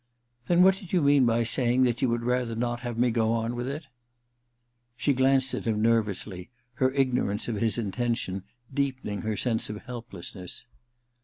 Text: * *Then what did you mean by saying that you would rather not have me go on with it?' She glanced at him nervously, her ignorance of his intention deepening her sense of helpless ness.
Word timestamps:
* 0.25 0.45
*Then 0.47 0.63
what 0.63 0.77
did 0.77 0.93
you 0.93 1.01
mean 1.03 1.27
by 1.27 1.43
saying 1.43 1.83
that 1.83 2.01
you 2.01 2.09
would 2.09 2.23
rather 2.23 2.55
not 2.55 2.79
have 2.79 2.97
me 2.97 3.11
go 3.11 3.33
on 3.33 3.55
with 3.55 3.67
it?' 3.67 3.85
She 4.97 5.13
glanced 5.13 5.53
at 5.53 5.65
him 5.67 5.79
nervously, 5.79 6.49
her 6.81 6.91
ignorance 6.93 7.47
of 7.47 7.57
his 7.57 7.77
intention 7.77 8.41
deepening 8.73 9.21
her 9.21 9.37
sense 9.37 9.69
of 9.69 9.77
helpless 9.83 10.33
ness. 10.33 10.65